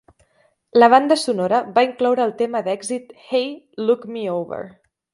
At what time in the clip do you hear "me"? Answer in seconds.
4.17-4.29